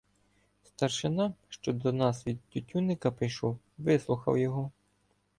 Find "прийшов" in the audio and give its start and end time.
3.11-3.59